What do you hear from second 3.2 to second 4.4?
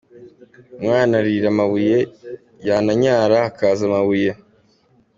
hakaza amabuye.